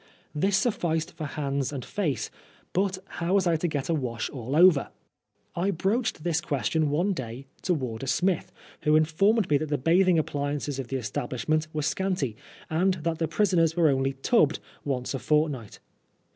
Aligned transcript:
This 0.33 0.57
suf&ced 0.57 1.11
for 1.15 1.25
hands 1.25 1.71
and 1.71 1.85
face, 1.85 2.31
but 2.73 2.97
how 3.21 3.35
was 3.35 3.45
I 3.45 3.55
to 3.57 3.67
get 3.67 3.87
a 3.87 3.93
wash 3.93 4.31
•*ll 4.31 4.55
over? 4.55 4.89
I 5.55 5.69
broached 5.69 6.23
this 6.23 6.41
question 6.41 6.89
one 6.89 7.13
day 7.13 7.45
to 7.61 7.75
warder 7.75 8.07
mith, 8.23 8.51
who 8.81 8.95
informed 8.95 9.47
me 9.51 9.59
that 9.59 9.69
the 9.69 9.77
bathing 9.77 10.17
appliances 10.17 10.77
PRISON 10.77 10.83
LIFE. 10.85 10.85
13^ 10.85 10.85
of 10.85 10.87
the 10.89 10.99
establishment 11.03 11.67
were 11.71 11.81
scanty, 11.83 12.35
and 12.67 12.95
that 13.03 13.19
the 13.19 13.27
prisoners 13.27 13.75
were 13.75 13.89
only" 13.89 14.13
tubbed" 14.29 14.57
once 14.93 15.13
a 15.13 15.19
fortnight. 15.19 15.77